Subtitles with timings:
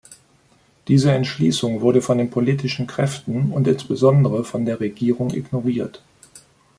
[0.87, 6.01] Diese Entschließung wurde von den politischen Kräften und insbesondere von der Regierung ignoriert.